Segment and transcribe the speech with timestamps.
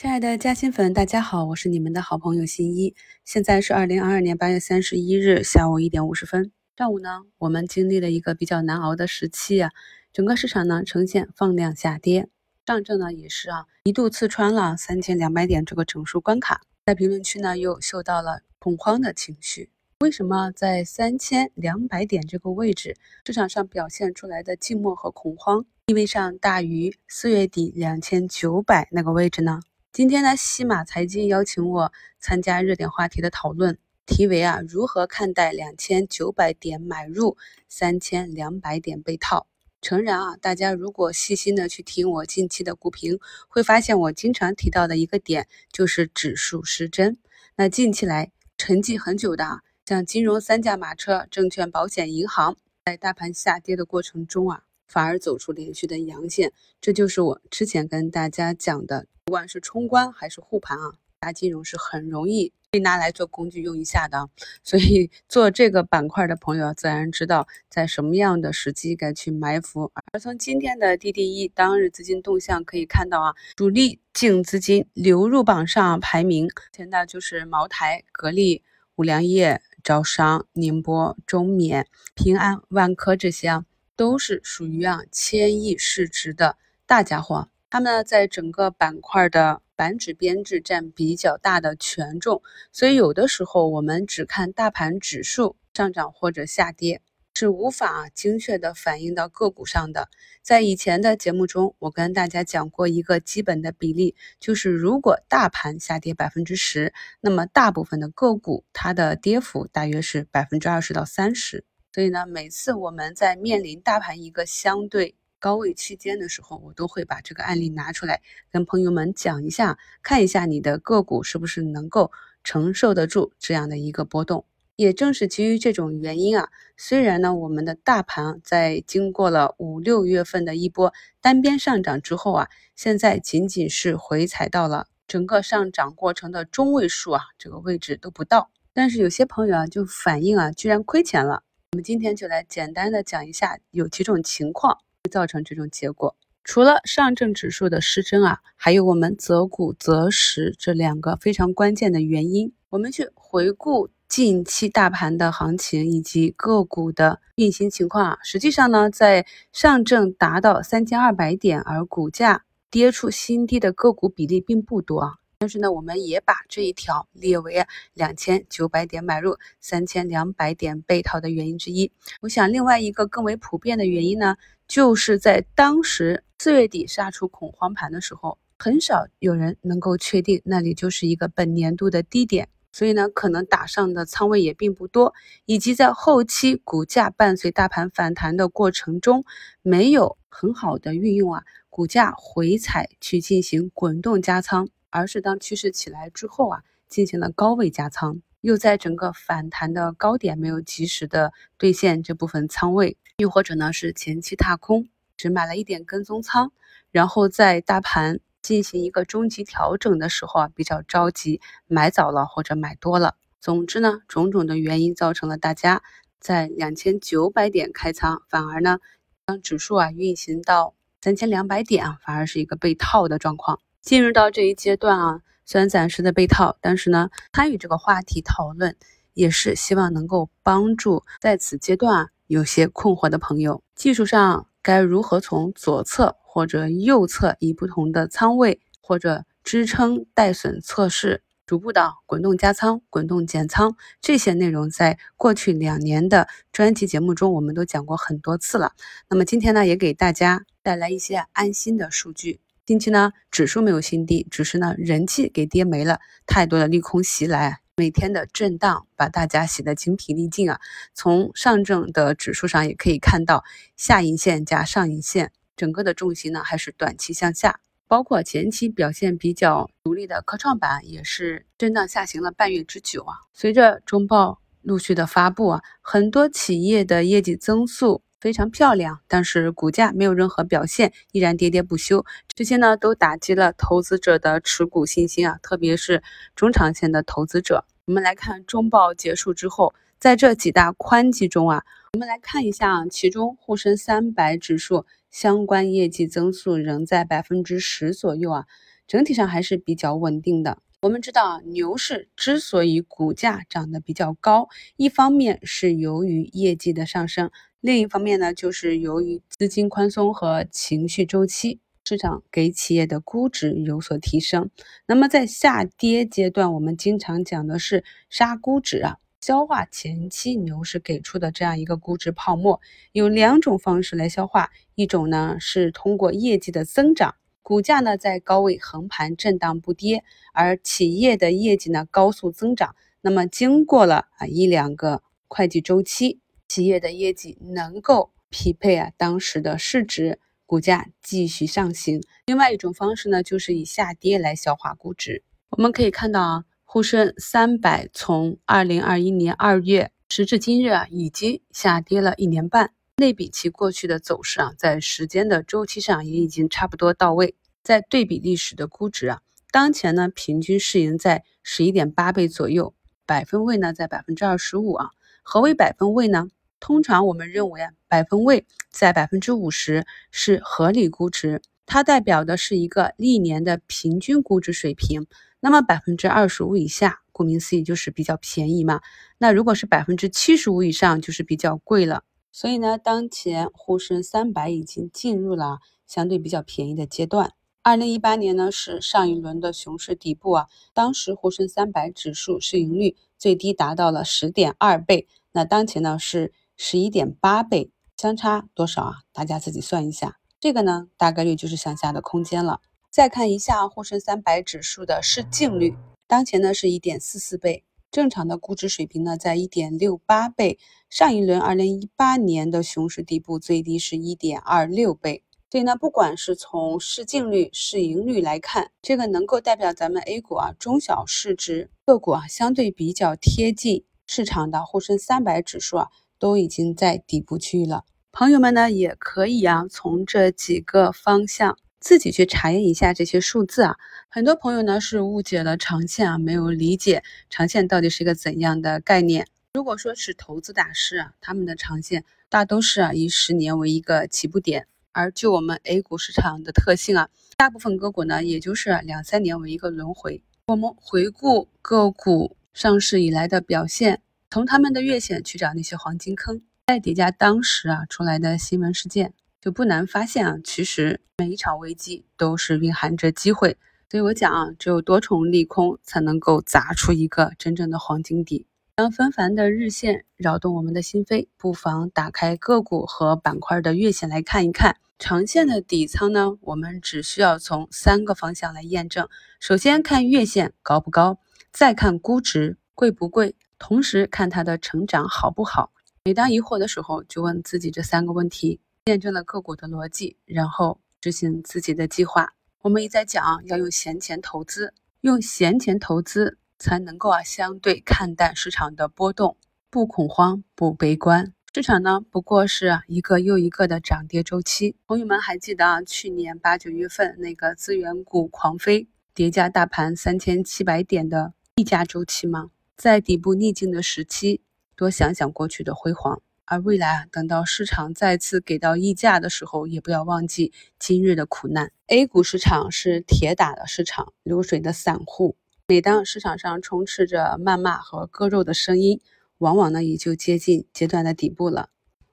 [0.00, 2.94] 亲爱的嘉兴粉，大家好，我是你们的好朋友新一。
[3.24, 6.52] 现在是二零二二年八月三十一日下午一点五十分。
[6.76, 9.72] 上午呢，我们经历了一个比较难熬的时期啊，
[10.12, 12.28] 整个市场呢呈现放量下跌，
[12.64, 19.68] 上证呢也是啊一度刺穿了三千两百点这个整数关卡，在评论区呢又嗅到了恐慌的情绪。
[19.98, 22.94] 为什么在三千两百点这个位置，
[23.26, 29.58] 市场上表现出来的静默和恐慌，意味上大于四月底两千九百那个位置呢？
[29.90, 37.36] 今天呢，西马财经邀请我参加热点话题的讨论，题为啊，如何看待两千九百点买入，
[37.68, 39.48] 三千两百点被套？
[39.80, 43.18] 诚然啊，大家如果细心的去听我近期的股评，
[43.48, 47.16] 会发现我经常提到的一个点就是指数失真。
[47.56, 54.64] 那近期来沉寂很久的啊，像金融三驾马车、证券、保险、银行，在大盘下跌的过程中啊。
[54.86, 64.26] 反而走出连续的阳线，这就是我之前跟大家讲的，不管是冲关还是护盘啊，大金融是很容易被拿来做工具用一下的。
[64.64, 69.92] 所以做这个板块的朋友自然知道在什么样的时机该去埋伏。
[70.14, 78.62] 而从今天的 DDE 当日资金动向可以看到啊，主力净资金流入榜上排名前的就是茅台、格力、
[78.96, 83.66] 五粮液、招商、宁波、中缅、平安、万科这些啊。
[83.94, 97.02] 都是属于啊千亿市值的大家伙，他们呢在整个板块的板指编制占比较大的权重，所以有的时候我们只看大盘指数上涨或者下跌，
[97.34, 100.08] 是无法精确的反映到个股上的。
[100.42, 111.64] 在以前的节目中，我跟大家讲过一个基本的比例，就是如果大盘下跌百分之十，那么大部分的个股它的跌幅大约是百分之二十到三十。
[111.92, 122.10] 所以呢，每次我们在面临大盘一个相对高位区间的时候，我都会把这个案例拿出来跟朋友们讲一下，看一下你的个股是不是能够
[122.44, 124.44] 承受得住这样的一个波动。
[124.76, 138.52] 也正是基于这种原因啊，虽然呢我们的大盘在经过了五六月份的一波单边上涨之后啊，现在仅仅是回踩到了整个上涨过程的中位数啊，这个位置都不到。
[138.72, 141.42] 但是有些朋友啊就反映啊，居然亏钱了。
[141.72, 146.16] 我们今天就来简单的讲一下，有几种情况会造成这种结果。
[146.44, 152.52] 除了上证指数的失真啊，还有我们择股择时这两个非常关键的原因。
[152.70, 165.16] 我们去回顾近期大盘的行情以及个股的运行情况啊，实际上呢，在上证达到三千二百点而股价跌出新低的个股比例并不多啊。
[165.40, 171.92] 但是呢，我们也把这一条列为两千九百点买入、三千两百点被套的原因之一。
[172.22, 174.36] 我想，另外一个更为普遍的原因呢，
[174.68, 185.14] 就是在当时四月底杀出恐慌盘的时候，很少有人能够确定那里就是一个本年度的低点，所以呢，可能打上的仓位也并不多，
[185.46, 189.24] 以及在后期股价伴随大盘反弹的过程中，
[189.62, 194.68] 没有很好的运用啊股价回踩去进行滚动加仓。
[194.90, 204.88] 而是当趋势起来之后啊，进行了高位加仓，又在整个反弹的高点没有及时的兑现这部分仓位，又或者呢是前期踏空，
[205.18, 206.50] 只买了一点跟踪仓，
[206.90, 213.16] 然后在大盘进行一个中级调整的时候啊，比较着急买早了或者买多了。
[213.38, 215.82] 总之呢，种种的原因造成了大家
[216.18, 218.78] 在两千九百点开仓，反而呢，
[219.26, 223.60] 当指数啊运行到三千两百点啊，反而是一个被套的状况。
[223.82, 225.20] 进入到这一阶段啊，
[225.50, 228.76] 虽然暂时的被套，但是呢，参与这个话题讨论，
[229.14, 248.72] 也是希望能够帮助在此阶段啊有些困惑的朋友，技术上该如何从左侧或者右侧以不同的仓位或者支撑带损测试，逐步的滚动加仓、滚动减仓，这些内容在过去两年的专题节目中我们都讲过很多次了。
[249.08, 252.40] 那么今天呢，也给大家带来一些安心的数据。
[252.68, 260.60] 近期呢，指数没有新低，只是呢人气给跌没了，太多的利空袭来，每天的震荡把大家洗得精疲力尽啊。
[260.92, 263.42] 从上证的指数上也可以看到，
[263.78, 273.14] 下影线加上影线，整个的重心呢还是短期向下，包括前期表现比较独立的科创板也是震荡下行了半月之久啊。
[273.32, 278.02] 随着中报陆续的发布啊，很多企业的业绩增速。
[278.20, 282.04] 非常漂亮，但是股价没有任何表现，依然跌跌不休。
[282.34, 286.02] 这些呢，都打击了投资者的持股信心啊，特别是
[286.34, 287.64] 中长线的投资者。
[287.86, 291.62] 我们来看中报结束之后，在这几大宽基中啊，
[291.94, 298.44] 我们来看一下啊，其中沪深三百指数相关业绩增速仍在百分之十左右啊，
[298.86, 300.58] 整体上还是比较稳定的。
[300.82, 314.48] 我们知道啊，牛市之所以股价涨得比较高，一方面是由于业绩的上升，另一方面呢，就是由于资金宽松和情绪周期，市场给企业的估值有所提升。
[314.86, 322.60] 那么在下跌阶段，我们经常讲的是杀估值啊，消化前期牛市给出的这样一个估值泡沫，
[322.92, 327.16] 有两种方式来消化，一种呢是通过业绩的增长。
[327.42, 332.76] 股价呢在高位横盘震荡不跌，而企业的业绩呢高速增长。
[333.00, 342.02] 那么经过了啊一两个会计周期，企业的业绩能够匹配啊当时的市值，股价继续上行。
[342.26, 345.22] 另外一种方式呢，就是以下跌来消化估值。
[345.50, 352.72] 我们可以看到啊，沪深三百从二零二一年二月时至今日啊，已经下跌了一年半。
[352.96, 357.36] 类比其过去的走势啊，在时间的周期上也已经差不多到位。
[357.62, 359.20] 再对比历史的估值啊，
[359.52, 362.74] 当前呢平均市盈在十一点八倍左右，
[363.06, 364.90] 百分位呢在百分之二十五啊。
[365.22, 366.28] 何为百分位呢？
[366.60, 375.06] 通常我们认为啊，百分位在百分之五十是合理估值，它代表的是一个历年的平均估值水平。
[375.40, 378.80] 那么百分之二十五以下，顾名思义就是比较便宜嘛。
[379.18, 382.02] 那如果是百分之七十五以上，就是比较贵了。
[382.32, 387.32] 所以呢，当前沪深三百已经进入了相对比较便宜的阶段。
[387.62, 398.94] 二零一八年呢是上一轮的熊市底部啊，当时沪深三百指数市盈率最低达到了十点二倍，那当前呢是十一点八倍，相差多少啊？
[399.12, 402.60] 大家自己算一下，这个呢大概率就是向下的空间了。
[402.90, 405.76] 再看一下沪深三百指数的市净率，
[406.08, 407.64] 当前呢是一点四四倍。
[407.92, 410.58] 正常的估值水平呢，在一点六八倍。
[410.90, 415.22] 上一轮二零一八年的熊市底部最低是一点二六倍。
[415.50, 425.88] 所以呢，不管是从市净率、市盈率来看，这个能够代表咱们 A 股啊中小市值个股啊相对比较贴近市场的沪深三百指数啊，
[426.18, 427.84] 都已经在底部区域了。
[428.12, 431.58] 朋友们呢，也可以啊从这几个方向。
[431.80, 433.76] 自己去查验一下这些数字啊，
[434.08, 439.28] 很多朋友呢是误解了长线啊，没有理解长线到底是一个怎样的概念。
[439.54, 450.20] 如果说是投资大师啊，他们的长线大都是啊以十年为一个起步点，而就我们 A 股市场的特性啊，大部分个股呢也就是两三年为一个轮回。
[450.48, 459.14] 我们回顾个股上市以来的表现，从他们的月线去找那些黄金坑，再叠加当时啊出来的新闻事件。
[459.40, 463.56] 就不难发现啊，其实每一场危机都是蕴含着机会，
[463.88, 468.46] 所以我讲啊，只有多重利空才能够砸出一个真正的黄金底。
[468.74, 474.76] 当纷繁的日线扰动我们的心扉，不妨打开个股和板块的月线来看一看。
[474.98, 479.08] 长线的底仓呢，我们只需要从三个方向来验证：
[479.40, 481.18] 首先看月线高不高，
[481.52, 485.72] 再看估值贵不贵，同时看它的成长好不好。
[486.04, 488.60] 每当疑惑的时候，就问自己这三个问题。
[488.86, 492.32] 验证了个股的逻辑，然后执行自己的计划。
[492.62, 494.72] 我们一再讲要用闲钱投资，
[495.02, 499.36] 用闲钱投资才能够啊相对看淡市场的波动，
[499.68, 501.34] 不恐慌，不悲观。
[501.54, 504.76] 市场呢不过是一个又一个的涨跌周期。
[504.86, 512.50] 朋友们还记得啊去年八九月份那个资源股狂飞，叠加大盘三千七百点的溢价周期吗？
[512.78, 514.40] 在底部逆境的时期，
[514.76, 516.22] 多想想过去的辉煌。
[516.44, 521.72] 而未来啊，等到市场再次给到溢价的时候，也不要忘记今日的苦难。
[521.88, 525.34] A 股市场是铁打的市场，流水的散户。
[525.66, 529.00] 每当市场上充斥着谩骂和割肉的声音，
[529.38, 531.70] 往往呢也就接近阶段的底部了。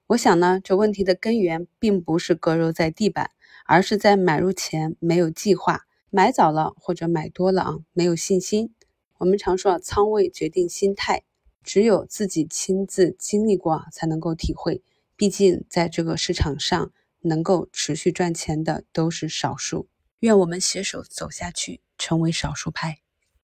[0.08, 3.30] 我想呢，这问题的根源并不是割肉在地板，
[3.66, 8.72] 而是在买入前没有计划，买早了或者买多了啊，没有信心。
[9.18, 11.24] 我们常说啊，仓位决定心态。
[11.62, 14.82] 只有自己亲自经历过，才能够体会。
[15.16, 16.92] 毕竟，在这个市场上，
[17.22, 19.88] 能够持续赚钱的都是少数。
[20.20, 23.00] 愿我们携手走下去，成为少数派。